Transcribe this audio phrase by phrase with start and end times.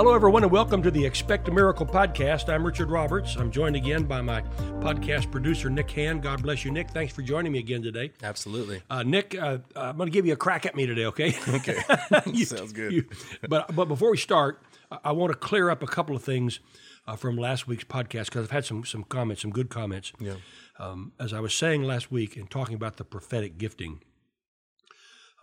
[0.00, 2.48] Hello, everyone, and welcome to the Expect a Miracle podcast.
[2.48, 3.36] I'm Richard Roberts.
[3.36, 4.40] I'm joined again by my
[4.80, 6.22] podcast producer, Nick Hand.
[6.22, 6.88] God bless you, Nick.
[6.88, 8.10] Thanks for joining me again today.
[8.22, 8.80] Absolutely.
[8.88, 11.36] Uh, Nick, uh, I'm going to give you a crack at me today, okay?
[11.48, 11.76] Okay.
[12.32, 12.92] You- Sounds good.
[12.94, 13.04] you-
[13.46, 16.60] but but before we start, I, I want to clear up a couple of things
[17.06, 20.14] uh, from last week's podcast because I've had some some comments, some good comments.
[20.18, 20.36] Yeah.
[20.78, 24.00] Um, as I was saying last week and talking about the prophetic gifting,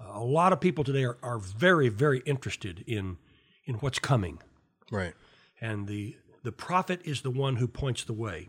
[0.01, 3.17] uh, a lot of people today are, are very very interested in
[3.67, 4.39] in what's coming
[4.91, 5.13] Right.
[5.59, 8.47] and the the prophet is the one who points the way.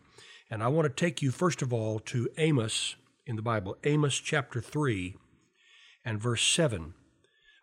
[0.51, 2.95] And I want to take you first of all to Amos
[3.27, 5.16] in the Bible, Amos chapter 3
[6.05, 6.95] and verse 7.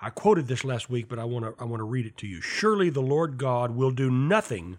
[0.02, 2.28] I quoted this last week, but I want to I want to read it to
[2.28, 2.42] you.
[2.42, 4.78] Surely the Lord God will do nothing,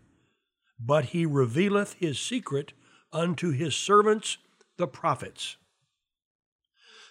[0.78, 2.72] but he revealeth his secret
[3.12, 4.36] unto his servants
[4.76, 5.56] the prophets.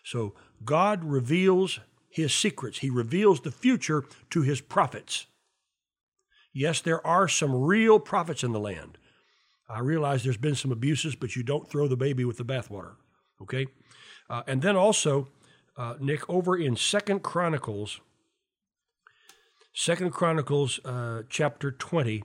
[0.04, 2.80] So God reveals his secrets.
[2.80, 5.26] He reveals the future to his prophets.
[6.58, 8.98] Yes, there are some real prophets in the land.
[9.68, 12.94] I realize there's been some abuses, but you don't throw the baby with the bathwater.
[13.42, 13.68] Okay,
[14.30, 15.28] uh, and then also,
[15.76, 18.00] uh, Nick, over in Second Chronicles,
[19.74, 22.24] Second Chronicles, uh, chapter twenty,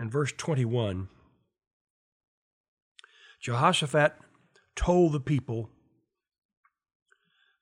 [0.00, 1.08] and verse twenty-one.
[3.40, 4.16] Jehoshaphat
[4.74, 5.70] told the people.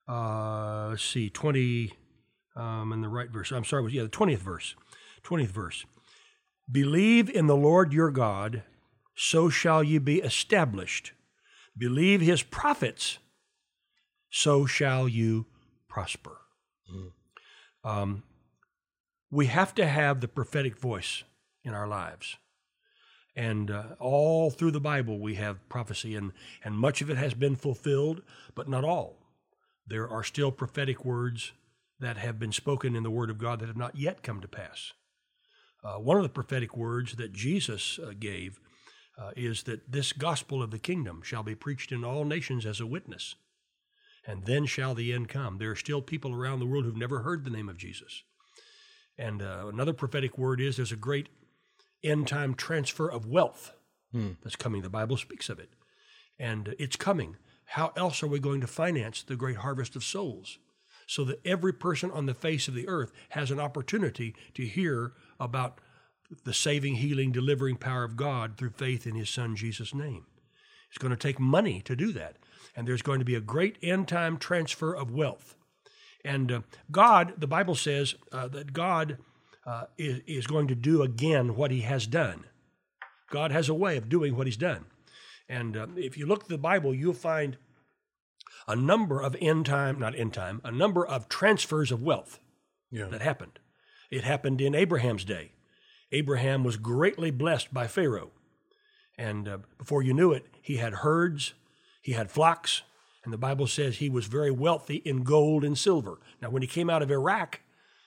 [0.08, 1.92] Uh, let's see, twenty,
[2.56, 3.52] um, in the right verse.
[3.52, 4.74] I'm sorry, yeah, the twentieth verse.
[5.22, 5.84] Twentieth verse.
[6.70, 8.62] Believe in the Lord your God,
[9.14, 11.12] so shall ye be established.
[11.76, 13.18] Believe his prophets,
[14.30, 15.46] so shall you
[15.88, 16.38] prosper.
[17.84, 18.22] Um,
[19.30, 21.22] we have to have the prophetic voice
[21.64, 22.36] in our lives.
[23.36, 26.32] And uh, all through the Bible, we have prophecy, and,
[26.64, 28.22] and much of it has been fulfilled,
[28.54, 29.16] but not all.
[29.86, 31.52] There are still prophetic words
[32.00, 34.48] that have been spoken in the Word of God that have not yet come to
[34.48, 34.92] pass.
[35.84, 38.60] Uh, one of the prophetic words that Jesus uh, gave
[39.18, 42.80] uh, is that this gospel of the kingdom shall be preached in all nations as
[42.80, 43.34] a witness,
[44.26, 45.58] and then shall the end come.
[45.58, 48.22] There are still people around the world who've never heard the name of Jesus.
[49.16, 51.28] And uh, another prophetic word is there's a great
[52.04, 53.72] end time transfer of wealth
[54.42, 54.82] that's coming.
[54.82, 55.70] The Bible speaks of it,
[56.38, 57.36] and it's coming.
[57.72, 60.58] How else are we going to finance the great harvest of souls?
[61.08, 65.14] so that every person on the face of the earth has an opportunity to hear
[65.40, 65.80] about
[66.44, 70.26] the saving, healing, delivering power of God through faith in His Son Jesus' name.
[70.88, 72.36] It's going to take money to do that.
[72.76, 75.56] And there's going to be a great end time transfer of wealth.
[76.24, 76.60] And uh,
[76.90, 79.18] God, the Bible says uh, that God
[79.66, 82.44] uh, is, is going to do again what He has done.
[83.30, 84.86] God has a way of doing what He's done.
[85.48, 87.56] And uh, if you look at the Bible, you'll find
[88.66, 92.38] a number of end time, not end time, a number of transfers of wealth
[92.90, 93.06] Yeah.
[93.06, 93.58] that happened.
[94.10, 95.52] It happened in Abraham's day.
[96.12, 98.30] Abraham was greatly blessed by Pharaoh.
[99.16, 101.54] And uh, before you knew it, he had herds,
[102.00, 102.82] he had flocks,
[103.24, 106.18] and the Bible says he was very wealthy in gold and silver.
[106.40, 107.60] Now, when he came out of Iraq,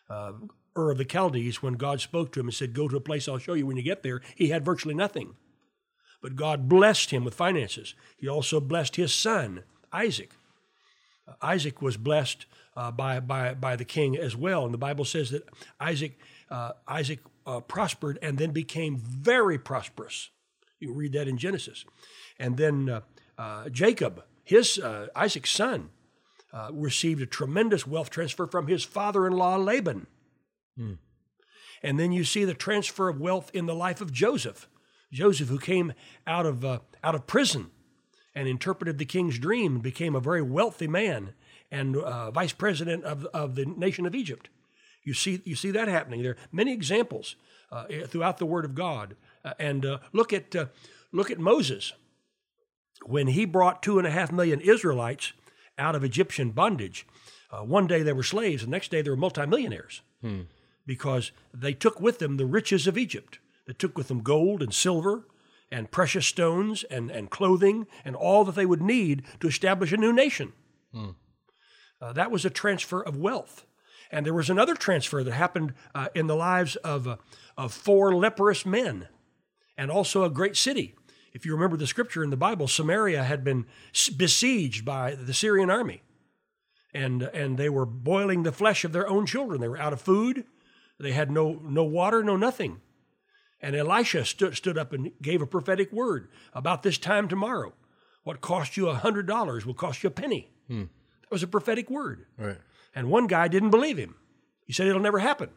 [0.09, 0.33] uh,
[0.75, 3.27] Ur of the Chaldees, when God spoke to him and said, Go to a place
[3.27, 5.35] I'll show you when you get there, he had virtually nothing.
[6.21, 7.93] But God blessed him with finances.
[8.17, 10.31] He also blessed his son, Isaac.
[11.41, 14.65] Isaac was blessed uh, by, by, by the king as well.
[14.65, 15.47] And the Bible says that
[15.79, 16.19] Isaac,
[16.49, 20.29] uh, Isaac uh, prospered and then became very prosperous.
[20.79, 21.85] You read that in Genesis.
[22.39, 23.01] And then uh,
[23.37, 25.89] uh, Jacob, his uh, Isaac's son,
[26.53, 30.07] uh, received a tremendous wealth transfer from his father-in-law Laban.
[31.83, 34.67] And then you see the transfer of wealth in the life of Joseph.
[35.11, 35.93] Joseph, who came
[36.25, 37.71] out of out of prison
[38.33, 41.33] and interpreted the king's dream, and became a very wealthy man
[41.71, 44.49] and uh, vice president of, of the nation of Egypt.
[45.03, 46.21] You see, you see that happening.
[46.21, 47.35] There are many examples
[47.71, 49.15] uh, throughout the Word of God.
[49.43, 50.65] Uh, and uh, look at uh,
[51.11, 51.93] look at Moses
[53.05, 55.33] when he brought two and a half million Israelites
[55.77, 57.07] out of Egyptian bondage.
[57.51, 60.01] Uh, one day they were slaves, the next day they were multimillionaires
[60.85, 63.39] because they took with them the riches of Egypt.
[63.65, 65.25] They took with them gold and silver
[65.71, 69.97] and precious stones and, and clothing and all that they would need to establish a
[69.97, 70.53] new nation.
[72.01, 73.65] Uh, that was a transfer of wealth.
[74.11, 77.15] And there was another transfer that happened uh, in the lives of, uh,
[77.57, 79.07] of four leprous men
[79.77, 80.95] and also a great city.
[81.33, 83.65] If you remember the scripture in the Bible, Samaria had been
[83.95, 86.01] s- besieged by the Syrian army.
[86.93, 89.61] And, and they were boiling the flesh of their own children.
[89.61, 90.43] They were out of food.
[90.99, 92.81] They had no, no water, no nothing.
[93.61, 97.73] And Elisha stood, stood up and gave a prophetic word about this time tomorrow.
[98.23, 100.49] What cost you a hundred dollars will cost you a penny.
[100.67, 100.85] Hmm.
[101.21, 102.25] That was a prophetic word.
[102.37, 102.57] Right.
[102.95, 104.15] And one guy didn't believe him.
[104.65, 105.49] He said it'll never happen.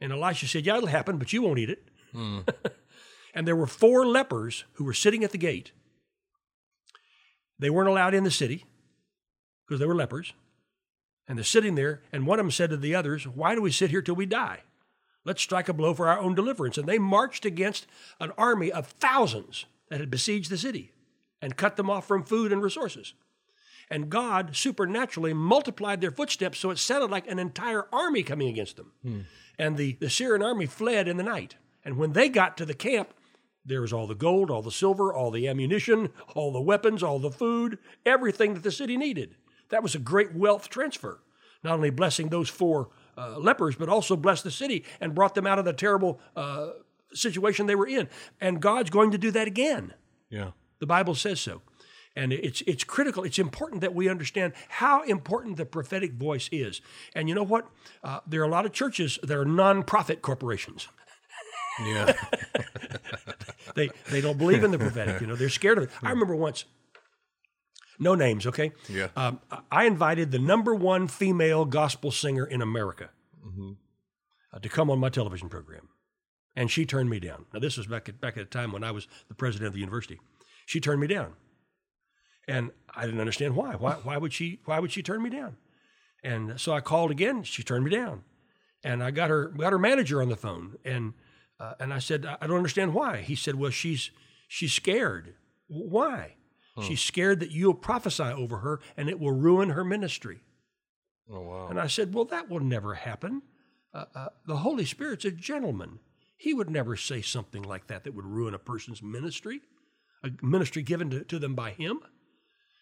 [0.00, 1.88] And Elisha said, Yeah, it'll happen, but you won't eat it.
[2.12, 2.40] Hmm.
[3.34, 5.72] and there were four lepers who were sitting at the gate.
[7.58, 8.64] They weren't allowed in the city
[9.66, 10.32] because they were lepers.
[11.28, 13.70] And they're sitting there, and one of them said to the others, Why do we
[13.70, 14.62] sit here till we die?
[15.24, 16.78] Let's strike a blow for our own deliverance.
[16.78, 17.86] And they marched against
[18.20, 20.92] an army of thousands that had besieged the city
[21.40, 23.14] and cut them off from food and resources.
[23.90, 28.76] And God supernaturally multiplied their footsteps so it sounded like an entire army coming against
[28.76, 28.92] them.
[29.02, 29.20] Hmm.
[29.58, 31.56] And the, the Syrian army fled in the night.
[31.84, 33.12] And when they got to the camp,
[33.64, 37.18] there was all the gold, all the silver, all the ammunition, all the weapons, all
[37.18, 39.36] the food, everything that the city needed.
[39.68, 41.20] That was a great wealth transfer.
[41.62, 45.46] Not only blessing those four uh, lepers, but also blessed the city and brought them
[45.46, 46.70] out of the terrible uh,
[47.14, 48.08] situation they were in.
[48.40, 49.94] And God's going to do that again.
[50.30, 50.52] Yeah.
[50.78, 51.62] The Bible says so.
[52.14, 53.24] And it's, it's critical.
[53.24, 56.82] It's important that we understand how important the prophetic voice is.
[57.14, 57.68] And you know what?
[58.04, 60.88] Uh, there are a lot of churches that are nonprofit corporations.
[61.82, 62.12] Yeah.
[63.74, 65.22] they, they don't believe in the prophetic.
[65.22, 65.90] You know, they're scared of it.
[66.02, 66.66] I remember once
[68.02, 68.72] no names, okay?
[68.88, 69.08] Yeah.
[69.16, 69.40] Um,
[69.70, 73.10] I invited the number one female gospel singer in America
[73.46, 73.72] mm-hmm.
[74.52, 75.88] uh, to come on my television program,
[76.56, 77.46] and she turned me down.
[77.52, 79.74] Now, this was back at, back at a time when I was the president of
[79.74, 80.20] the university.
[80.66, 81.34] She turned me down,
[82.46, 83.74] and I didn't understand why.
[83.74, 84.60] Why, why would she?
[84.64, 85.56] Why would she turn me down?
[86.24, 87.42] And so I called again.
[87.42, 88.22] She turned me down,
[88.84, 91.14] and I got her got her manager on the phone, and
[91.62, 93.18] uh, and I said, I don't understand why.
[93.18, 94.10] He said, Well, she's
[94.48, 95.34] she's scared.
[95.68, 96.34] Why?
[96.76, 96.82] Hmm.
[96.82, 100.40] She's scared that you'll prophesy over her and it will ruin her ministry.
[101.30, 101.68] Oh, wow.
[101.68, 103.42] And I said, Well, that will never happen.
[103.94, 105.98] Uh, uh, the Holy Spirit's a gentleman.
[106.36, 109.60] He would never say something like that that would ruin a person's ministry,
[110.24, 112.00] a ministry given to, to them by him.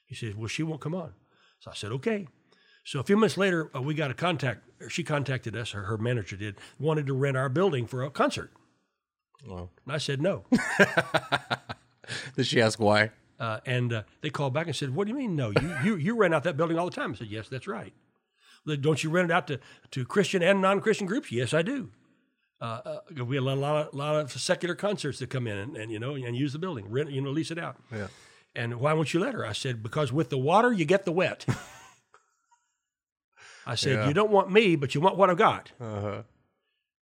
[0.07, 1.13] He said, Well, she won't come on.
[1.59, 2.29] So I said, Okay.
[2.85, 4.63] So a few months later, uh, we got a contact.
[4.89, 8.53] She contacted us, or her manager did, wanted to rent our building for a concert.
[9.47, 9.71] Wow.
[9.85, 10.45] And I said no.
[12.37, 13.11] Did she ask why?
[13.41, 15.51] Uh, and uh, they called back and said, "What do you mean no?
[15.51, 17.95] You you you rent out that building all the time." I said, "Yes, that's right."
[18.67, 19.59] Don't you rent it out to,
[19.93, 21.33] to Christian and non Christian groups?
[21.33, 21.89] Yes, I do.
[22.61, 25.77] Uh, uh, we have a lot of lot of secular concerts that come in and,
[25.77, 27.77] and you know and use the building, rent you know lease it out.
[27.91, 28.09] Yeah.
[28.55, 29.47] And why won't you let her?
[29.47, 31.47] I said because with the water you get the wet.
[33.67, 34.09] I said yeah.
[34.09, 35.73] you don't want me, but you want what I've got.
[35.81, 36.23] Uh-huh.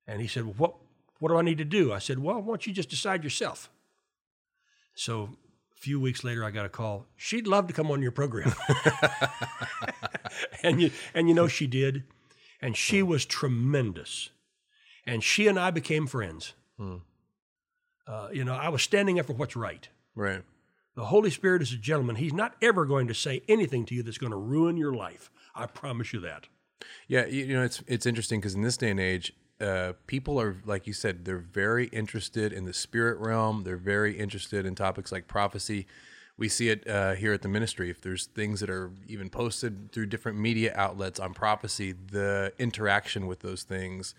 [0.07, 0.75] And he said, well, "What
[1.21, 3.71] what do I need to do?" I said, "Well, why don't you just decide yourself?"
[4.95, 5.31] So
[5.77, 7.07] a few weeks later, I got a call.
[7.17, 8.55] She'd love to come on your program.
[10.63, 12.05] and you and you know she did,
[12.61, 14.31] and she was tremendous,
[15.07, 16.55] and she and I became friends.
[16.79, 16.97] Hmm.
[18.07, 19.89] Uh, you know, I was standing up for what's right.
[20.15, 20.43] Right.
[20.95, 22.17] The Holy Spirit is a gentleman.
[22.17, 25.31] He's not ever going to say anything to you that's going to ruin your life.
[25.55, 26.47] I promise you that.
[27.09, 30.57] Yeah, you know, it's it's interesting because in this day and age, uh, people are
[30.65, 33.65] like you said they're very interested in the spirit realm.
[33.65, 35.87] They're very interested in topics like prophecy.
[36.39, 37.89] We see it uh, here at the ministry.
[37.89, 43.27] If there's things that are even posted through different media outlets on prophecy the interaction
[43.27, 44.15] with those things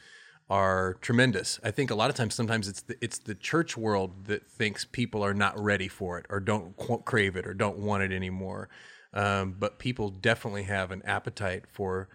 [0.49, 1.59] are tremendous.
[1.63, 4.85] I think a lot of times sometimes it's the, it's the church world that thinks
[4.85, 6.75] people are not ready for it or don't
[7.05, 8.69] crave it or don't want it anymore.
[9.13, 12.07] Um, but people definitely have an appetite for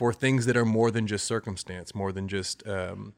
[0.00, 3.12] for things that are more than just circumstance, more than just um,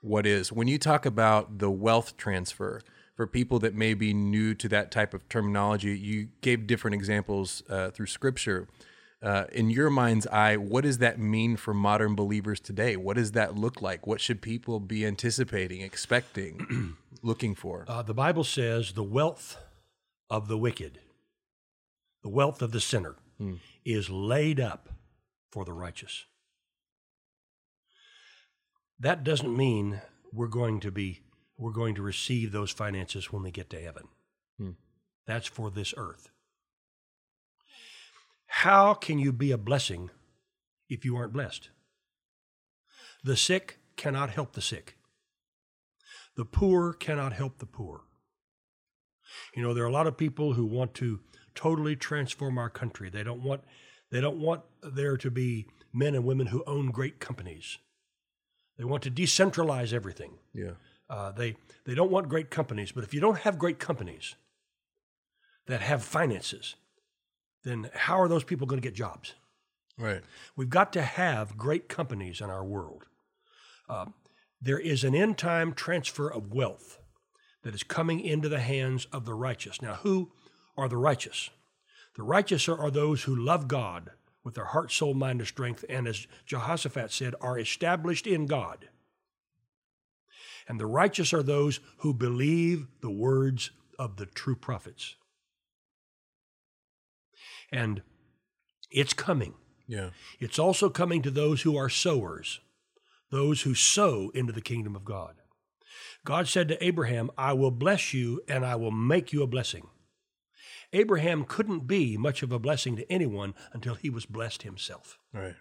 [0.00, 0.52] what is.
[0.52, 2.82] When you talk about the wealth transfer
[3.16, 7.64] for people that may be new to that type of terminology, you gave different examples
[7.68, 8.68] uh, through Scripture.
[9.20, 12.94] Uh, in your mind's eye, what does that mean for modern believers today?
[12.94, 14.06] What does that look like?
[14.06, 17.84] What should people be anticipating, expecting, looking for?
[17.88, 19.56] Uh, the Bible says the wealth
[20.30, 21.00] of the wicked,
[22.22, 23.54] the wealth of the sinner, hmm.
[23.84, 24.90] is laid up
[25.50, 26.26] for the righteous.
[29.00, 30.02] That doesn't mean
[30.32, 31.22] we're going to be
[31.56, 34.08] we're going to receive those finances when we get to heaven.
[34.58, 34.70] Hmm.
[35.26, 36.30] That's for this earth.
[38.46, 40.10] How can you be a blessing
[40.88, 41.68] if you aren't blessed?
[43.22, 44.96] The sick cannot help the sick.
[46.36, 48.02] The poor cannot help the poor.
[49.54, 51.20] You know, there are a lot of people who want to
[51.54, 53.10] totally transform our country.
[53.10, 53.62] They don't want
[54.10, 57.78] they don't want there to be men and women who own great companies.
[58.80, 60.38] They want to decentralize everything.
[60.54, 60.70] Yeah.
[61.10, 64.36] Uh, they they don't want great companies, but if you don't have great companies
[65.66, 66.76] that have finances,
[67.62, 69.34] then how are those people going to get jobs?
[69.98, 70.22] Right.
[70.56, 73.04] We've got to have great companies in our world.
[73.86, 74.06] Uh,
[74.62, 77.00] there is an end time transfer of wealth
[77.62, 79.82] that is coming into the hands of the righteous.
[79.82, 80.32] Now, who
[80.78, 81.50] are the righteous?
[82.16, 84.12] The righteous are those who love God
[84.44, 88.88] with their heart, soul, mind, and strength, and as Jehoshaphat said, are established in God.
[90.68, 95.16] And the righteous are those who believe the words of the true prophets.
[97.72, 98.02] And
[98.90, 99.54] it's coming.
[99.86, 100.10] Yeah.
[100.38, 102.60] It's also coming to those who are sowers,
[103.30, 105.34] those who sow into the kingdom of God.
[106.24, 109.88] God said to Abraham, I will bless you and I will make you a blessing.
[110.92, 115.18] Abraham couldn't be much of a blessing to anyone until he was blessed himself.
[115.32, 115.56] Right.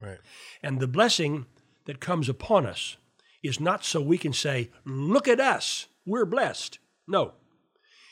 [0.00, 0.18] Right.
[0.62, 1.46] And the blessing
[1.86, 2.96] that comes upon us
[3.42, 6.78] is not so we can say, Look at us, we're blessed.
[7.08, 7.34] No,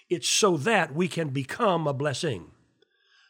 [0.09, 2.51] it's so that we can become a blessing.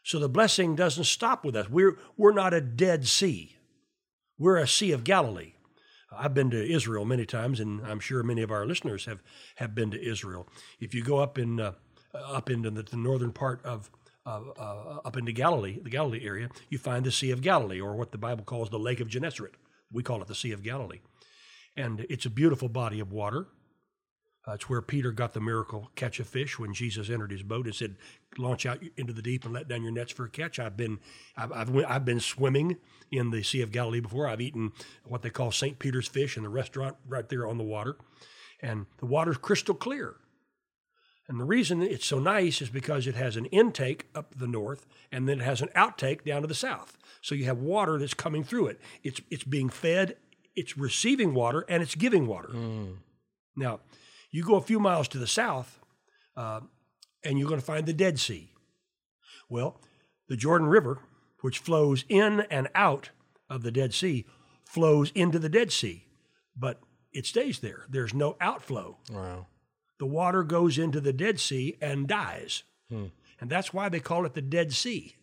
[0.02, 1.70] So the blessing doesn't stop with us.
[1.70, 3.56] We're, we're not a dead sea,
[4.38, 5.52] we're a Sea of Galilee.
[6.16, 9.20] I've been to Israel many times, and I'm sure many of our listeners have,
[9.56, 10.46] have been to Israel.
[10.78, 11.72] If you go up in uh,
[12.14, 13.90] up into the, the northern part of
[14.26, 17.94] uh, uh, up into Galilee, the Galilee area, you find the Sea of Galilee, or
[17.94, 19.54] what the Bible calls the Lake of Gennesaret.
[19.92, 21.00] We call it the Sea of Galilee,
[21.76, 23.48] and it's a beautiful body of water.
[24.46, 27.66] Uh, it's where Peter got the miracle catch a fish when Jesus entered his boat
[27.66, 27.96] and said,
[28.38, 31.00] "Launch out into the deep and let down your nets for a catch." I've been,
[31.36, 32.78] I've, I've, I've been swimming
[33.10, 34.26] in the Sea of Galilee before.
[34.26, 34.72] I've eaten
[35.04, 35.78] what they call St.
[35.78, 37.96] Peter's fish in the restaurant right there on the water,
[38.60, 40.16] and the water's crystal clear.
[41.26, 44.86] And the reason it's so nice is because it has an intake up the north
[45.10, 46.98] and then it has an outtake down to the south.
[47.22, 48.80] So you have water that's coming through it.
[49.02, 50.16] It's it's being fed,
[50.54, 52.50] it's receiving water, and it's giving water.
[53.56, 53.80] Now,
[54.30, 55.78] you go a few miles to the south,
[56.36, 56.60] uh,
[57.24, 58.50] and you're going to find the Dead Sea.
[59.48, 59.80] Well,
[60.28, 60.98] the Jordan River,
[61.40, 63.10] which flows in and out
[63.48, 64.26] of the Dead Sea,
[64.64, 66.06] flows into the Dead Sea,
[66.56, 66.80] but
[67.12, 67.86] it stays there.
[67.88, 69.46] There's no outflow Wow.
[70.04, 72.62] The water goes into the Dead Sea and dies.
[72.90, 73.10] And
[73.48, 75.16] that's why they call it the Dead Sea.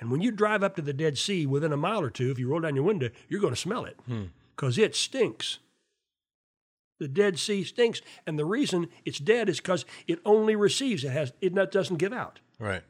[0.00, 2.38] And when you drive up to the Dead Sea within a mile or two, if
[2.40, 3.96] you roll down your window, you're going to smell it
[4.56, 5.60] because it stinks.
[6.98, 8.02] The Dead Sea stinks.
[8.26, 12.12] And the reason it's dead is because it only receives, it, has, it doesn't give
[12.12, 12.40] out.
[12.58, 12.82] Right.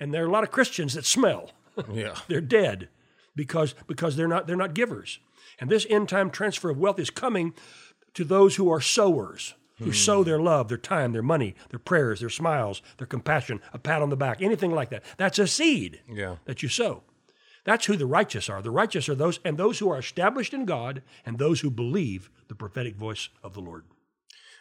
[0.00, 1.52] And there are a lot of Christians that smell.
[1.92, 2.16] Yeah.
[2.26, 2.88] they're dead
[3.36, 5.20] because, because they're, not, they're not givers.
[5.60, 7.54] And this end time transfer of wealth is coming
[8.14, 12.20] to those who are sowers, who sow their love, their time, their money, their prayers,
[12.20, 15.02] their smiles, their compassion, a pat on the back, anything like that.
[15.16, 16.36] That's a seed Yeah.
[16.44, 17.02] that you sow.
[17.64, 18.60] That's who the righteous are.
[18.62, 22.30] The righteous are those, and those who are established in God, and those who believe
[22.48, 23.84] the prophetic voice of the Lord.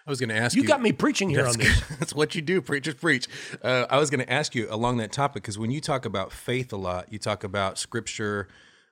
[0.07, 0.67] I was going to ask You you.
[0.67, 1.81] got me preaching here on this.
[1.99, 3.27] That's what you do, preachers preach.
[3.61, 6.31] Uh, I was going to ask you along that topic because when you talk about
[6.33, 8.47] faith a lot, you talk about scripture.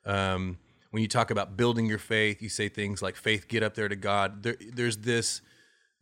[0.05, 0.57] Um,
[0.91, 3.89] when you talk about building your faith, you say things like faith, get up there
[3.89, 4.43] to God.
[4.43, 5.41] There, there's this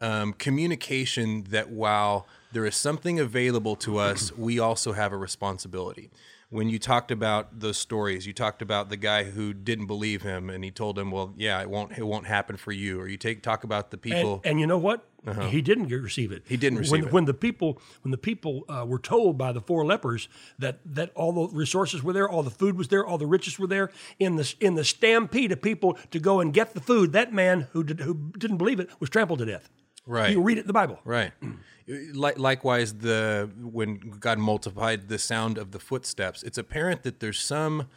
[0.01, 6.09] um, communication that while there is something available to us, we also have a responsibility.
[6.51, 10.49] When you talked about those stories, you talked about the guy who didn't believe him,
[10.49, 13.17] and he told him, "Well, yeah, it won't, it won't happen for you." Or you
[13.17, 14.41] take talk about the people.
[14.43, 15.05] and you know what?
[15.49, 16.43] He didn't receive it.
[16.47, 17.11] He didn't when, receive it.
[17.13, 20.27] When the people, when the people uh, were told by the four lepers
[20.57, 23.59] that that all the resources were there, all the food was there, all the riches
[23.59, 27.11] were there, in the in the stampede of people to go and get the food,
[27.11, 29.69] that man who did, who didn't believe it was trampled to death.
[30.09, 30.31] Right.
[30.31, 30.99] You read it in the Bible.
[31.05, 31.31] Right.
[31.41, 31.57] Mm.
[31.87, 37.19] Uh, like, likewise, the when God multiplied the sound of the footsteps, it's apparent that
[37.19, 37.87] there's some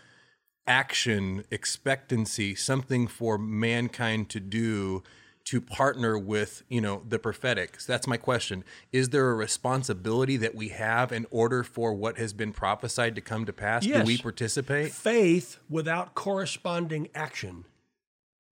[0.67, 5.03] action, expectancy, something for mankind to do
[5.45, 7.81] to partner with, you know, the prophetic.
[7.81, 8.63] So that's my question.
[8.93, 13.21] Is there a responsibility that we have in order for what has been prophesied to
[13.23, 13.85] come to pass?
[13.85, 14.93] Do we participate?
[14.93, 17.65] Faith without corresponding action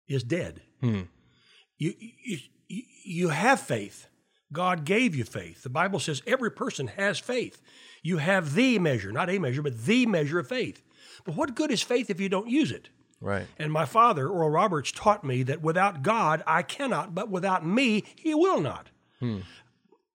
[0.09, 0.63] is dead.
[0.81, 1.03] Hmm.
[1.79, 2.39] You, you, you-
[2.71, 4.07] you have faith.
[4.53, 5.63] God gave you faith.
[5.63, 7.63] The Bible says every person has faith.
[8.03, 10.83] You have the measure, not a measure, but the measure of faith.
[11.25, 12.89] But what good is faith if you don't use it?
[13.21, 13.47] Right.
[13.59, 18.05] And my father, Oral Roberts, taught me that without God I cannot, but without me
[18.17, 18.89] he will not.
[19.21, 19.41] Hmm.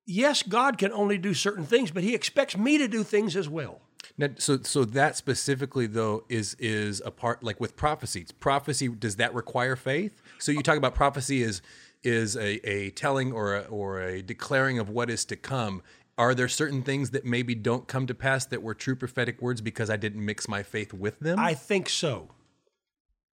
[0.05, 3.47] Yes, God can only do certain things, but he expects me to do things as
[3.47, 3.81] well.
[4.17, 8.31] Now, so so that specifically though is is a part like with prophecies.
[8.31, 10.21] Prophecy does that require faith?
[10.39, 11.62] So you talk about prophecy is
[12.05, 15.81] is a, a telling or a, or a declaring of what is to come.
[16.17, 19.59] Are there certain things that maybe don't come to pass that were true prophetic words
[19.59, 21.39] because I didn't mix my faith with them?
[21.39, 22.29] I think so.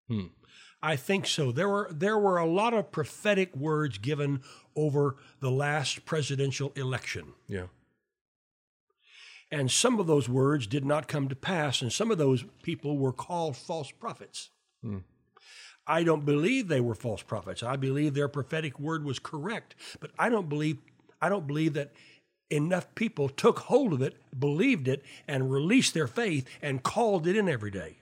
[0.08, 0.28] Hmm.
[0.82, 1.52] I think so.
[1.52, 4.42] There were there were a lot of prophetic words given
[4.76, 7.34] over the last presidential election.
[7.48, 7.66] yeah.
[9.50, 12.98] And some of those words did not come to pass, and some of those people
[12.98, 14.50] were called false prophets.
[14.84, 14.98] Hmm.
[15.88, 17.64] I don't believe they were false prophets.
[17.64, 20.78] I believe their prophetic word was correct, but I don't believe
[21.22, 21.92] I don't believe that
[22.50, 27.36] enough people took hold of it, believed it, and released their faith and called it
[27.36, 27.98] in every day.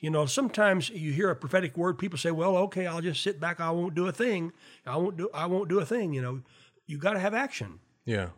[0.00, 3.38] You know, sometimes you hear a prophetic word, people say, "Well, okay, I'll just sit
[3.38, 3.60] back.
[3.60, 4.52] I won't do a thing.
[4.86, 5.28] I won't do.
[5.34, 6.40] I won't do a thing." You know,
[6.86, 7.80] you got to have action.
[8.04, 8.30] Yeah.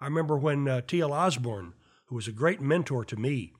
[0.00, 1.12] I remember when uh, T.L.
[1.12, 1.72] Osborn,
[2.06, 3.54] who was a great mentor to me,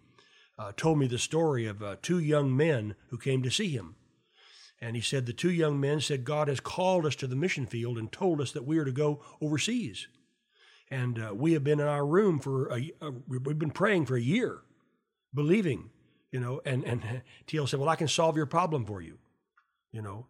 [0.59, 3.97] uh, told me the story of uh, two young men who came to see him.
[4.81, 7.67] And he said the two young men said, God has called us to the mission
[7.67, 10.09] field and told us that we are to go overseas.
[10.91, 14.17] And uh, we have been in our room for a, a, we've been praying for
[14.17, 14.59] a year,
[15.33, 15.91] believing,
[16.31, 16.61] you know.
[16.67, 17.67] And and T.L.
[17.67, 19.19] said, "Well, I can solve your problem for you,"
[19.91, 20.27] you know.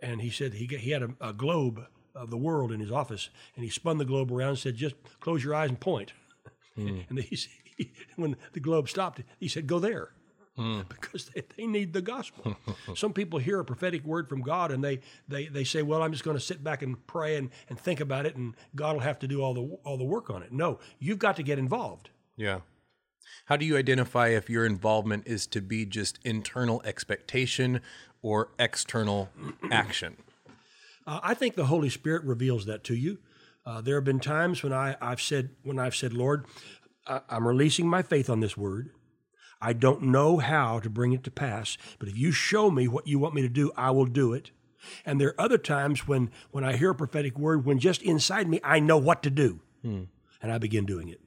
[0.00, 1.84] And he said he he had a, a globe
[2.14, 4.94] of the world in his office, and he spun the globe around and said, "Just
[5.20, 6.12] close your eyes and point."
[6.76, 7.63] And he, he,
[8.16, 10.10] when the globe stopped, he said, "Go there."
[10.88, 12.56] Because they, they need the gospel.
[12.94, 16.12] Some people hear a prophetic word from God and they, they, they say, Well, I'm
[16.12, 19.02] just going to sit back and pray and, and think about it, and God will
[19.02, 20.52] have to do all the, all the work on it.
[20.52, 22.10] No, you've got to get involved.
[22.36, 22.60] Yeah.
[23.46, 27.80] How do you identify if your involvement is to be just internal expectation
[28.22, 29.30] or external
[29.70, 30.16] action?
[31.06, 33.18] Uh, I think the Holy Spirit reveals that to you.
[33.66, 36.46] Uh, there have been times when I, I've said, when I've said, Lord,
[37.06, 38.90] I'm releasing my faith on this word.
[39.60, 43.06] I don't know how to bring it to pass, but if you show me what
[43.06, 44.50] you want me to do, I will do it.
[45.06, 48.48] And there are other times when, when I hear a prophetic word, when just inside
[48.48, 49.60] me, I know what to do.
[50.42, 51.20] And I begin doing it.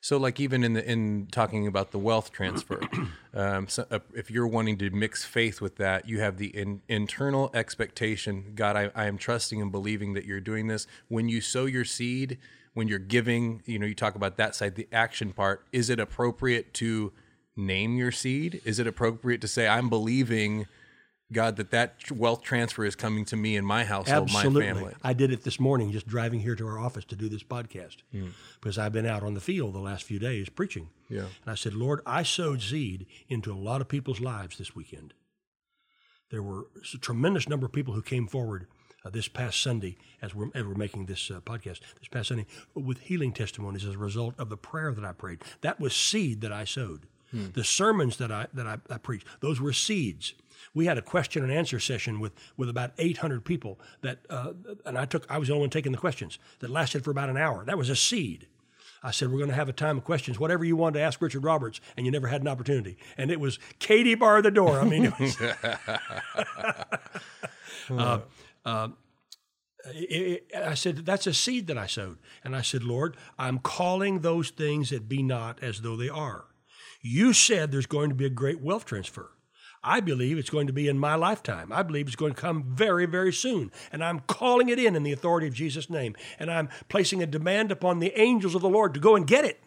[0.00, 2.78] So, like even in the in talking about the wealth transfer,
[3.34, 6.82] um, so, uh, if you're wanting to mix faith with that, you have the in,
[6.88, 8.52] internal expectation.
[8.54, 10.86] God, I, I am trusting and believing that you're doing this.
[11.08, 12.36] When you sow your seed,
[12.74, 15.64] when you're giving, you know, you talk about that side, the action part.
[15.72, 17.12] Is it appropriate to
[17.56, 18.60] name your seed?
[18.64, 20.66] Is it appropriate to say, I'm believing?
[21.32, 24.66] God, that that wealth transfer is coming to me and my household, Absolutely.
[24.66, 24.94] my family.
[25.02, 27.96] I did it this morning, just driving here to our office to do this podcast,
[28.12, 28.28] hmm.
[28.60, 30.90] because I've been out on the field the last few days preaching.
[31.08, 31.20] Yeah.
[31.20, 35.14] And I said, Lord, I sowed seed into a lot of people's lives this weekend.
[36.30, 38.66] There were a tremendous number of people who came forward
[39.04, 42.46] uh, this past Sunday, as we're, as we're making this uh, podcast, this past Sunday,
[42.74, 45.42] with healing testimonies as a result of the prayer that I prayed.
[45.60, 47.06] That was seed that I sowed.
[47.52, 50.34] The sermons that I that I, I preached, those were seeds.
[50.72, 54.52] We had a question and answer session with with about 800 people that, uh,
[54.86, 57.30] and I took I was the only one taking the questions that lasted for about
[57.30, 57.64] an hour.
[57.64, 58.46] That was a seed.
[59.02, 61.20] I said, We're going to have a time of questions, whatever you wanted to ask
[61.20, 62.96] Richard Roberts, and you never had an opportunity.
[63.18, 64.80] And it was Katie bar the door.
[64.80, 65.36] I mean, it was.
[67.90, 68.20] Uh,
[68.64, 68.88] uh,
[69.94, 72.18] it- it- I said, That's a seed that I sowed.
[72.42, 76.46] And I said, Lord, I'm calling those things that be not as though they are.
[77.02, 79.30] You said there's going to be a great wealth transfer.
[79.86, 81.70] I believe it's going to be in my lifetime.
[81.70, 83.70] I believe it's going to come very, very soon.
[83.92, 86.16] And I'm calling it in in the authority of Jesus' name.
[86.38, 89.44] And I'm placing a demand upon the angels of the Lord to go and get
[89.44, 89.62] it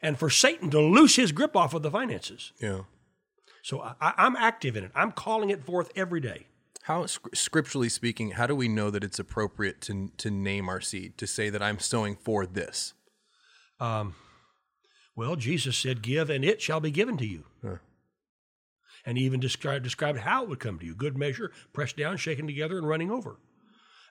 [0.00, 2.52] and for Satan to loose his grip off of the finances.
[2.58, 2.82] Yeah.
[3.62, 4.92] So I, I'm active in it.
[4.94, 6.46] I'm calling it forth every day.
[6.88, 11.18] How scripturally speaking, how do we know that it's appropriate to to name our seed
[11.18, 12.94] to say that I'm sowing for this?
[13.78, 14.14] Um,
[15.14, 17.44] Well, Jesus said, Give, and it shall be given to you.
[19.04, 22.16] And he even described, described how it would come to you good measure, pressed down,
[22.16, 23.36] shaken together, and running over.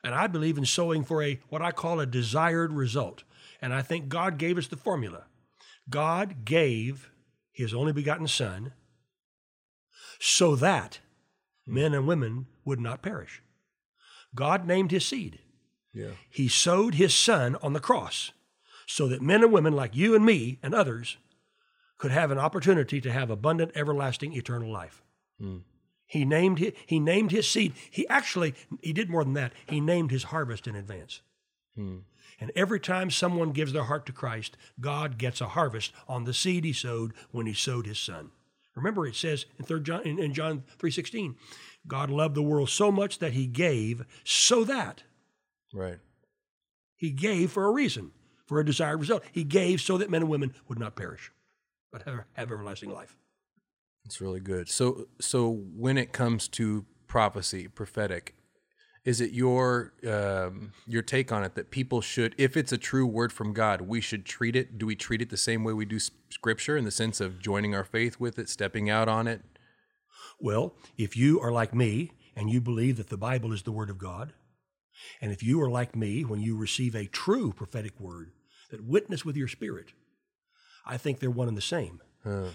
[0.03, 3.23] And I believe in sowing for a what I call a desired result.
[3.59, 5.23] And I think God gave us the formula.
[5.89, 7.09] God gave
[7.51, 8.73] his only begotten Son
[10.19, 10.99] so that
[11.67, 11.73] Hmm.
[11.73, 13.41] men and women would not perish.
[14.33, 15.39] God named his seed.
[15.93, 16.11] Yeah.
[16.29, 18.31] He sowed his son on the cross
[18.85, 21.17] so that men and women like you and me and others
[21.97, 25.03] could have an opportunity to have abundant, everlasting, eternal life.
[25.39, 25.57] Hmm.
[26.05, 27.73] He named his, he named his seed.
[27.89, 29.53] He actually he did more than that.
[29.67, 31.21] He named his harvest in advance.
[31.75, 31.97] Hmm.
[32.39, 36.33] And every time someone gives their heart to Christ, God gets a harvest on the
[36.33, 38.31] seed he sowed when he sowed his son.
[38.77, 41.35] Remember, it says in third John in, in John three sixteen,
[41.87, 45.03] God loved the world so much that he gave so that
[45.73, 45.99] Right.
[46.95, 48.11] he gave for a reason,
[48.45, 49.23] for a desired result.
[49.31, 51.31] He gave so that men and women would not perish,
[51.91, 53.17] but have, have everlasting life.
[54.05, 54.69] It's really good.
[54.69, 58.35] So so when it comes to prophecy, prophetic,
[59.07, 63.05] is it your um, your take on it that people should, if it's a true
[63.05, 64.77] word from God, we should treat it?
[64.77, 65.97] Do we treat it the same way we do
[66.29, 69.43] Scripture in the sense of joining our faith with it, stepping out on it?
[70.41, 73.89] Well, if you are like me and you believe that the Bible is the Word
[73.89, 74.33] of God,
[75.21, 78.31] and if you are like me when you receive a true prophetic word
[78.71, 79.93] that witness with your spirit,
[80.85, 82.01] I think they're one and the same.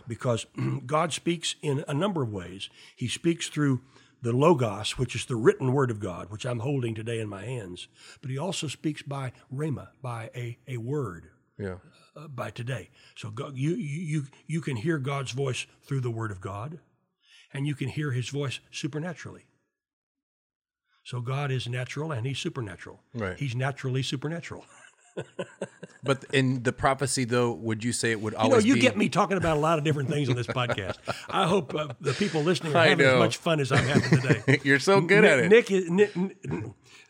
[0.07, 0.45] Because
[0.87, 2.69] God speaks in a number of ways.
[2.95, 3.81] He speaks through
[4.23, 7.45] the Logos, which is the written word of God, which I'm holding today in my
[7.45, 7.89] hands.
[8.21, 11.27] But he also speaks by Rhema, by a, a word,
[11.59, 11.77] Yeah.
[12.17, 12.91] uh, by today.
[13.17, 16.79] So God, you, you, you- you can hear God's voice through the Word of God.
[17.55, 19.45] and you can hear his voice supernaturally.
[21.05, 23.01] So God is natural and he's supernatural.
[23.13, 23.39] Right.
[23.39, 24.65] He's naturally supernatural.
[26.05, 28.81] But in the prophecy, though, would you say it would You know, always you be?
[28.81, 30.97] get me talking about a lot of different things on this podcast.
[31.29, 34.61] I hope uh, the people listening are having as much fun as I'm having today.
[34.65, 35.49] You're so good at it.
[35.49, 36.37] Nick, is- Nick, Nick-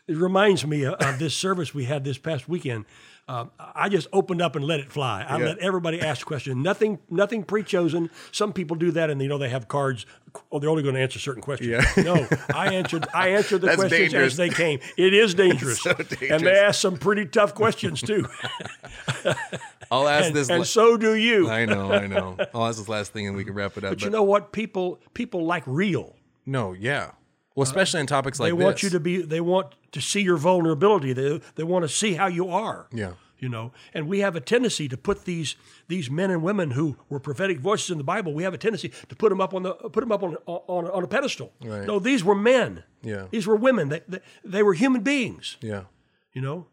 [0.07, 2.85] it reminds me of, of this service we had this past weekend.
[3.25, 5.25] Um, I just opened up and let it fly.
[5.27, 5.45] I Yeah.
[5.45, 6.57] let everybody ask questions.
[6.57, 8.09] Nothing, nothing pre-chosen.
[8.33, 10.05] Some people do that, and you know they have cards.
[10.51, 11.69] Oh, they're only going to answer certain questions.
[11.69, 12.03] Yeah.
[12.03, 13.07] No, I answered.
[13.13, 14.33] I answered the That's questions dangerous.
[14.33, 14.79] as they came.
[14.97, 15.95] It is dangerous, so
[16.29, 18.25] and they ask some pretty tough questions too.
[19.91, 20.49] I'll ask and, this.
[20.49, 21.49] and la- so do you.
[21.49, 22.35] I know, I know.
[22.53, 23.91] I'll ask this last thing, and we can wrap it up.
[23.91, 24.51] but you know what?
[24.51, 26.15] People, people like real.
[26.45, 27.11] no, yeah.
[27.55, 28.83] Well, uh, especially in topics like They want this.
[28.83, 29.21] you to be.
[29.21, 31.13] They want to see your vulnerability.
[31.13, 32.87] They they want to see how you are.
[32.91, 33.13] Yeah.
[33.39, 35.57] You know, and we have a tendency to put these
[35.89, 38.33] these men and women who were prophetic voices in the Bible.
[38.33, 40.87] We have a tendency to put them up on the put them up on on,
[40.87, 41.51] on a pedestal.
[41.61, 41.85] Right.
[41.85, 42.83] No, these were men.
[43.01, 43.25] Yeah.
[43.31, 43.89] These were women.
[43.89, 45.57] They, they they were human beings.
[45.61, 45.83] Yeah.
[46.31, 46.67] You know,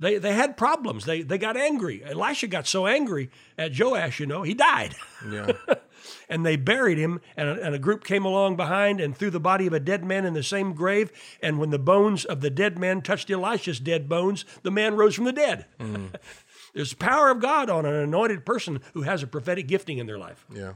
[0.00, 1.04] they they had problems.
[1.04, 2.02] They they got angry.
[2.04, 4.20] Elisha got so angry at Joash.
[4.20, 4.94] You know, he died.
[5.28, 5.52] Yeah.
[6.28, 9.40] and they buried him and a, and a group came along behind and threw the
[9.40, 11.10] body of a dead man in the same grave
[11.42, 15.16] and when the bones of the dead man touched elisha's dead bones the man rose
[15.16, 16.14] from the dead mm.
[16.74, 20.18] there's power of god on an anointed person who has a prophetic gifting in their
[20.18, 20.74] life Yeah.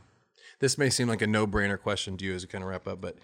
[0.63, 2.87] This may seem like a no brainer question to you as we kind of wrap
[2.87, 3.17] up, but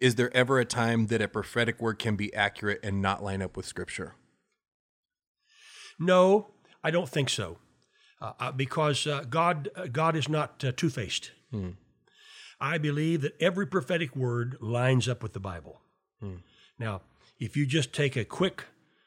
[0.00, 3.42] is there ever a time that a prophetic word can be accurate and not line
[3.42, 4.14] up with scripture?
[5.98, 6.48] No
[6.84, 7.58] i don't think so.
[8.20, 11.32] Uh, uh, because uh, god uh, god is not uh, two-faced.
[12.60, 15.80] I believe that every prophetic word lines up with the bible.
[16.78, 17.02] Now,
[17.38, 18.64] if you just take a quick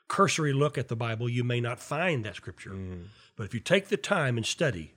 [0.08, 2.71] cursory look at the Bible, you may not find that scripture.
[3.36, 4.93] But if you take the time and study,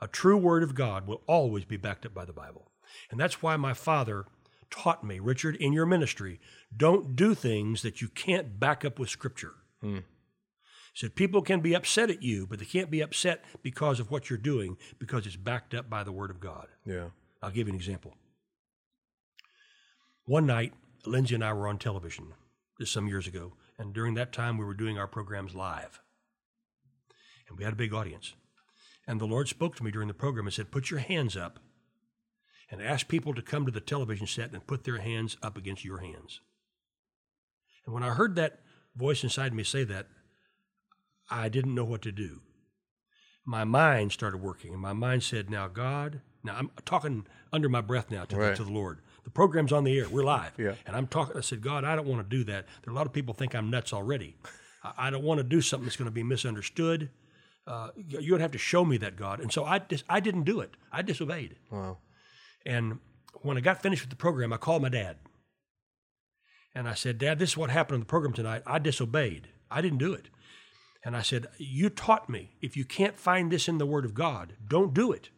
[0.00, 2.70] a true word of God will always be backed up by the Bible.
[3.10, 4.26] And that's why my father
[4.70, 6.40] taught me, Richard, in your ministry,
[6.76, 9.54] don't do things that you can't back up with scripture.
[9.82, 10.00] He
[10.96, 14.30] said people can be upset at you, but they can't be upset because of what
[14.30, 16.68] you're doing because it's backed up by the word of God.
[16.86, 17.08] Yeah.
[17.42, 18.14] I'll give you an example.
[20.24, 20.72] One night,
[21.04, 22.32] Lindsay and I were on television,
[22.78, 26.00] this some years ago, and during that time we were doing our programs live.
[27.46, 28.32] And we had a big audience.
[29.06, 31.58] And the Lord spoke to me during the program and said, Put your hands up
[32.70, 35.84] and ask people to come to the television set and put their hands up against
[35.84, 36.40] your hands.
[37.84, 38.60] And when I heard that
[38.96, 40.06] voice inside me say that,
[41.30, 42.40] I didn't know what to do
[43.48, 47.80] my mind started working, and my mind said, "Now, God." Now I'm talking under my
[47.80, 48.50] breath now to, Right.
[48.50, 48.98] the, to the Lord.
[49.24, 50.08] The program's on the air.
[50.08, 50.74] We're live, Yeah.
[50.84, 51.36] and I'm talking.
[51.36, 53.34] I said, "God, I don't want to do that." There are a lot of people
[53.34, 54.36] think I'm nuts already.
[54.82, 57.10] I, I don't want to do something that's going to be misunderstood.
[57.68, 59.38] Uh, you're going to have to show me that, God.
[59.40, 60.74] And so I, dis- I didn't do it.
[60.92, 61.54] I disobeyed.
[61.70, 61.98] Wow.
[62.64, 62.98] And
[63.42, 65.18] when I got finished with the program, I called my dad.
[66.74, 68.62] And I said, Dad, this is what happened on the program tonight.
[68.66, 69.48] I disobeyed.
[69.70, 70.28] I didn't do it.
[71.06, 74.12] And I said, You taught me if you can't find this in the Word of
[74.12, 75.30] God, don't do it.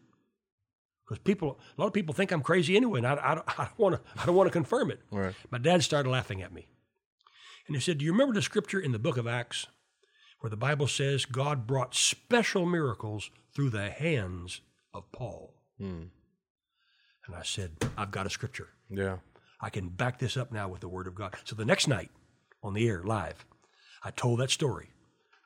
[1.07, 3.65] Because people, a lot of people think I'm crazy anyway, and I, I, don't- I
[3.65, 4.01] don't want to.
[4.21, 5.01] I don't want to confirm it.
[5.11, 5.35] Right.
[5.51, 6.69] My dad started laughing at me,
[7.67, 9.67] and he said, "Do you remember the scripture in the book of Acts,
[10.41, 14.63] where the Bible says God brought special miracles through the hands
[14.95, 16.05] of Paul?" Hmm.
[17.27, 18.69] And I said, "I've got a scripture.
[18.89, 19.19] Yeah.
[19.61, 22.11] I can back this up now with the Word of God." So the next night,
[22.63, 23.45] on the air live,
[24.03, 24.89] I told that story.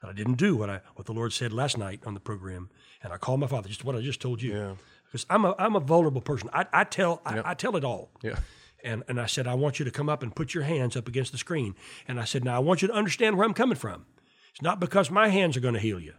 [0.03, 2.69] And I didn't do what I what the Lord said last night on the program,
[3.03, 4.53] and I called my father, just what I just told you.
[4.53, 4.75] Yeah.
[5.07, 6.51] Because I'm a I'm a vulnerable person.
[6.53, 8.11] I, I tell I, I tell it all.
[8.23, 8.37] Yeah.
[8.85, 11.07] And, and I said, I want you to come up and put your hands up
[11.07, 11.77] against the screen.
[12.09, 14.07] And I said, now I want you to understand where I'm coming from.
[14.51, 16.15] It's not because my hands are going to heal you,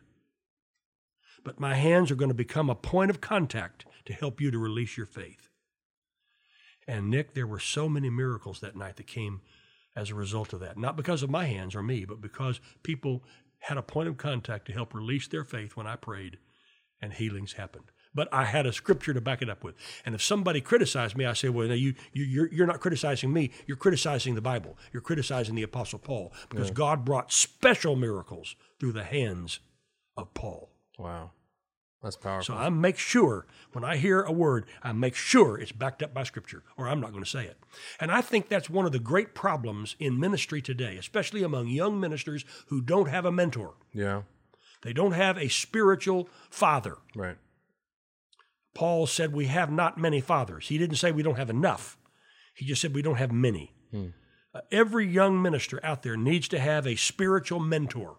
[1.44, 4.58] but my hands are going to become a point of contact to help you to
[4.58, 5.50] release your faith.
[6.88, 9.42] And Nick, there were so many miracles that night that came
[9.96, 10.78] as a result of that.
[10.78, 13.24] Not because of my hands or me, but because people
[13.64, 16.38] had a point of contact to help release their faith when I prayed
[17.02, 17.86] and healings happened.
[18.16, 19.76] But I had a scripture to back it up with.
[20.06, 23.52] And if somebody criticized me, I say, well, you, you, you're, you're not criticizing me.
[23.66, 24.78] You're criticizing the Bible.
[24.92, 29.60] You're criticizing the Apostle Paul because God brought special miracles through the hands
[30.16, 30.70] of Paul.
[31.00, 31.32] Wow.
[32.04, 32.56] That's powerful.
[32.56, 36.14] So I make sure when I hear a word, I make sure it's backed up
[36.14, 37.58] by Scripture, or I'm not going to say it.
[38.00, 42.00] And I think that's one of the great problems in ministry today, especially among young
[42.00, 43.76] ministers who don't have a mentor.
[43.94, 44.24] yeah.
[44.82, 46.98] They don't have a spiritual father.
[47.16, 47.38] Right.
[48.74, 50.68] Paul said, We have not many fathers.
[50.68, 51.98] He didn't say we don't have enough,
[52.54, 53.74] he just said we don't have many.
[54.56, 58.18] Uh, every young minister out there needs to have a spiritual mentor.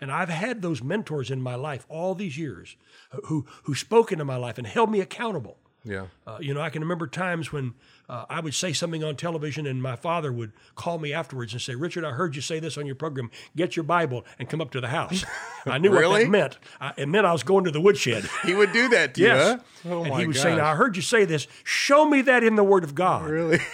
[0.00, 2.76] And I've had those mentors in my life all these years
[3.24, 5.56] who, who spoke into my life and held me accountable.
[5.84, 6.06] Yeah.
[6.26, 7.72] Uh, you know, I can remember times when
[8.08, 11.62] uh, I would say something on television and my father would call me afterwards and
[11.62, 13.30] say, Richard, I heard you say this on your program.
[13.56, 15.24] Get your Bible and come up to the house.
[15.66, 16.58] I knew what that meant.
[16.80, 18.28] I, it meant I was going to the woodshed.
[18.44, 19.60] He would do that to yes.
[19.84, 19.90] you.
[19.90, 19.94] Huh?
[19.96, 20.42] Oh and my he would gosh.
[20.42, 21.46] say, I heard you say this.
[21.64, 23.28] Show me that in the Word of God.
[23.28, 23.58] Really?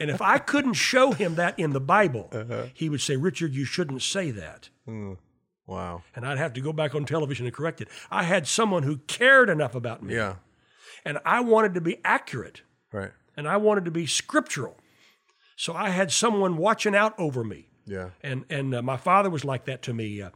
[0.00, 2.64] And if I couldn't show him that in the Bible, Uh-huh.
[2.74, 4.68] he would say, Richard, you shouldn't say that.
[5.66, 6.02] Wow.
[6.14, 7.88] And I'd have to go back on television and correct it.
[8.10, 10.36] I had someone who cared enough about me, Yeah.
[11.04, 13.12] and I wanted to be accurate, Right.
[13.36, 14.76] and I wanted to be scriptural.
[15.56, 17.68] So I had someone watching out over me.
[17.86, 18.10] Yeah.
[18.22, 20.20] And and uh, my father was like that to me.
[20.22, 20.30] Uh,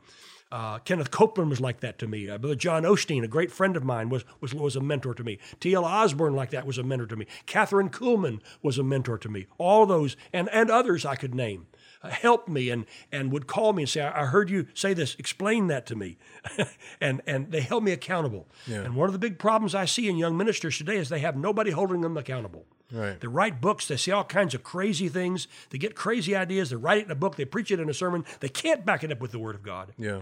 [0.50, 2.28] uh, Kenneth Copeland was like that to me.
[2.28, 5.24] Uh, Brother John Osteen, a great friend of mine, was was was a mentor to
[5.24, 5.38] me.
[5.60, 5.84] T.L.
[5.84, 7.26] Osborn, like that, was a mentor to me.
[7.46, 9.46] Kathryn Kuhlman was a mentor to me.
[9.58, 11.66] All those and and others I could name
[12.02, 15.16] helped me and and would call me and say, "I, I heard you say this.
[15.18, 16.18] Explain that to me,"
[17.00, 18.46] and and they held me accountable.
[18.84, 21.36] And one of the big problems I see in young ministers today is they have
[21.36, 22.66] nobody holding them accountable.
[22.90, 23.20] Right.
[23.20, 23.86] They write books.
[23.86, 25.46] They say all kinds of crazy things.
[25.70, 26.70] They get crazy ideas.
[26.70, 27.36] They write it in a book.
[27.36, 28.24] They preach it in a sermon.
[28.40, 29.92] They can't back it up with the Word of God.
[29.98, 30.20] Yeah.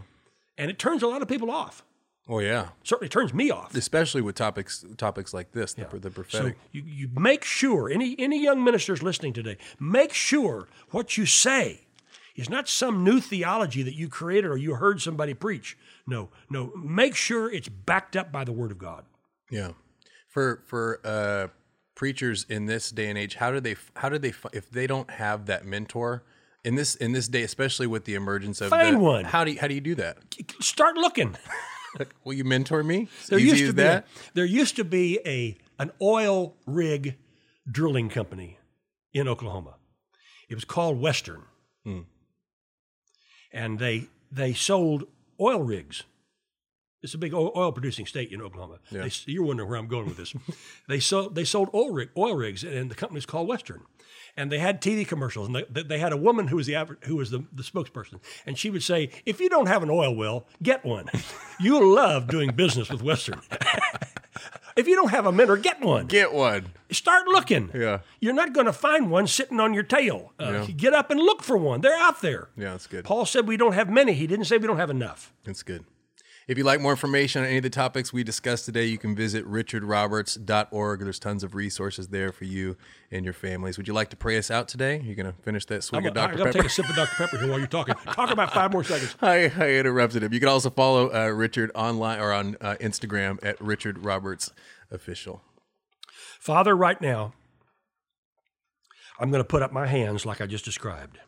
[0.59, 1.85] And it turns a lot of people off.
[2.29, 2.69] Oh yeah.
[2.83, 3.75] Certainly turns me off.
[3.75, 6.55] Especially with topics topics like this, the, the prophetic.
[6.55, 11.25] So you, you make sure, any, any young ministers listening today, make sure what you
[11.25, 11.87] say
[12.35, 15.79] is not some new theology that you created or you heard somebody preach.
[16.07, 16.73] No, no.
[16.77, 19.05] Make sure it's backed up by the Word of God.
[19.51, 19.71] Yeah.
[20.29, 21.49] For for uh,
[21.95, 25.11] preachers in this day and age, how do they how do they if they don't
[25.12, 26.25] have that mentor
[26.65, 29.25] in this in this day, especially with the emergence of Find the, one.
[29.25, 30.19] How do you, how do you do that?
[30.61, 31.37] Start looking.
[32.25, 33.09] Will you mentor me?
[33.29, 34.05] There used to be that.
[34.05, 37.17] A, there used to be a an oil rig
[37.71, 38.59] drilling company
[39.13, 39.75] in Oklahoma.
[40.49, 41.43] It was called Western,
[41.85, 42.01] Hmm.
[43.53, 45.05] and they they sold
[45.41, 46.03] oil rigs.
[47.03, 48.79] It's a big oil producing state in Oklahoma.
[48.91, 50.35] They, you're wondering where I'm going with this.
[50.89, 53.83] they sold they sold oil rig oil rigs, and the company's called Western.
[54.37, 57.16] And they had TV commercials, and they, they had a woman who was the who
[57.16, 60.46] was the, the spokesperson, and she would say, "If you don't have an oil well,
[60.62, 61.07] get one.
[61.61, 63.40] You'll love doing business with Western.
[64.77, 66.07] if you don't have a mentor, get one.
[66.07, 66.66] Get one.
[66.90, 67.70] Start looking.
[67.75, 68.01] Yeah.
[68.20, 70.33] You're not going to find one sitting on your tail.
[70.38, 71.81] Uh, Get up and look for one.
[71.81, 72.49] They're out there.
[72.57, 73.05] Yeah, that's good.
[73.05, 74.12] Paul said we don't have many.
[74.12, 75.33] He didn't say we don't have enough.
[75.44, 75.85] That's good.
[76.49, 79.17] If you'd like more information on any of the topics we discussed today, you can
[79.17, 81.01] visit richardroberts.org.
[81.01, 82.77] There's tons of resources there for you
[83.11, 83.77] and your families.
[83.79, 85.01] Would you like to pray us out today?
[85.03, 86.37] You're going to finish that swig I'm of Dr.
[86.37, 87.17] going to take a sip of Dr.
[87.17, 87.97] Pepper here while you're talking.
[88.13, 89.17] Talk about five more seconds.
[89.23, 90.33] I, I interrupted him.
[90.33, 94.53] You can also follow uh, Richard online or on uh, Instagram at Richard Roberts
[94.93, 95.43] Official.
[96.39, 97.33] Father, right now,
[99.19, 101.19] I'm going to put up my hands like I just described.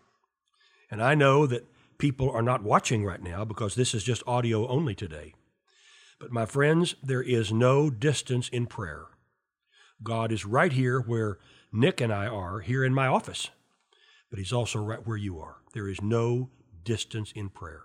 [0.92, 1.66] And I know that
[1.98, 5.34] people are not watching right now because this is just audio only today.
[6.20, 9.06] But my friends, there is no distance in prayer.
[10.02, 11.38] God is right here where
[11.72, 13.50] Nick and I are, here in my office.
[14.30, 15.56] But He's also right where you are.
[15.74, 16.50] There is no
[16.84, 17.82] distance in prayer.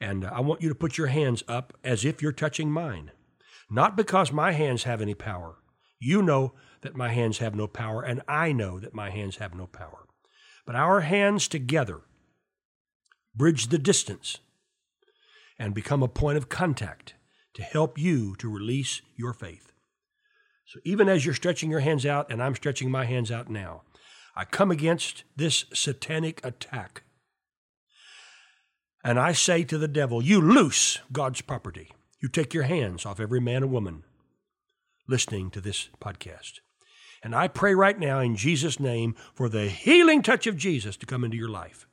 [0.00, 3.10] And uh, I want you to put your hands up as if you're touching mine.
[3.70, 5.56] Not because my hands have any power.
[5.98, 9.54] You know that my hands have no power, and I know that my hands have
[9.54, 10.06] no power.
[10.66, 12.00] But our hands together
[13.34, 14.38] bridge the distance
[15.58, 17.14] and become a point of contact
[17.54, 19.72] to help you to release your faith.
[20.66, 23.82] So even as you're stretching your hands out, and I'm stretching my hands out now,
[24.36, 27.02] I come against this satanic attack.
[29.02, 31.90] And I say to the devil, You loose God's property.
[32.22, 34.04] You take your hands off every man and woman
[35.08, 36.60] listening to this podcast.
[37.22, 41.06] And I pray right now in Jesus' name for the healing touch of Jesus to
[41.06, 41.86] come into your life,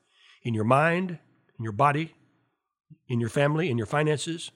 [0.44, 1.20] in your mind,
[1.58, 2.14] in your body,
[3.08, 4.52] in your family, in your finances,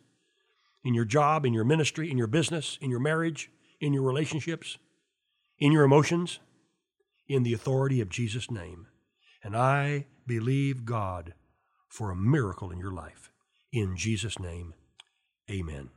[0.83, 4.77] in your job, in your ministry, in your business, in your marriage, in your relationships,
[5.59, 6.39] in your emotions,
[7.27, 8.87] in the authority of Jesus' name.
[9.43, 11.33] And I believe God
[11.87, 13.31] for a miracle in your life.
[13.71, 14.73] In Jesus' name,
[15.49, 15.89] amen.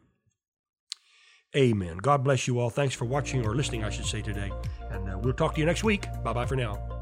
[1.57, 1.99] Amen.
[1.99, 2.71] God bless you all.
[2.71, 4.51] Thanks for watching or listening, I should say, today.
[4.91, 6.07] And uh, we'll talk to you next week.
[6.25, 6.94] Bye bye for now.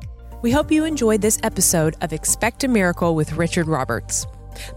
[0.42, 4.26] We hope you enjoyed this episode of Expect a Miracle with Richard Roberts.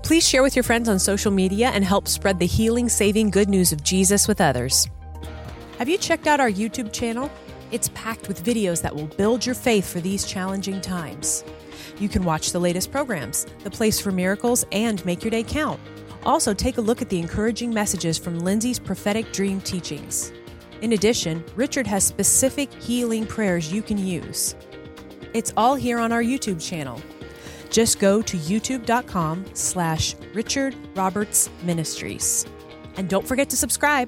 [0.04, 3.50] Please share with your friends on social media and help spread the healing, saving good
[3.50, 4.88] news of Jesus with others.
[5.80, 7.32] Have you checked out our YouTube channel?
[7.72, 11.44] It's packed with videos that will build your faith for these challenging times.
[11.98, 15.80] You can watch the latest programs, The Place for Miracles, and Make Your Day Count.
[16.28, 20.32] Also, take a look at the encouraging messages from Lindsay's prophetic dream teachings.
[20.84, 24.54] In addition, Richard has specific healing prayers you can use.
[25.36, 27.02] It's all here on our YouTube channel.
[27.70, 32.46] Just go to youtube.com slash Richard Roberts Ministries.
[32.96, 34.08] And don't forget to subscribe.